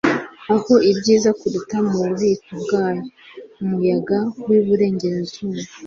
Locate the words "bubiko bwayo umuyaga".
2.03-4.17